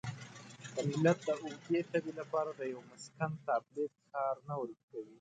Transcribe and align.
د 0.73 0.75
ملت 0.89 1.17
د 1.27 1.29
اوږدې 1.43 1.81
تبې 1.91 2.11
لپاره 2.19 2.49
د 2.59 2.61
یوه 2.73 2.83
مسکن 2.91 3.31
تابلیت 3.47 3.93
کار 4.13 4.35
نه 4.47 4.55
ورکوي. 4.61 5.09